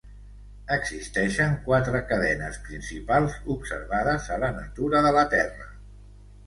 [0.75, 5.71] Existeixen quatre cadenes principals observades a la natura de la Terra.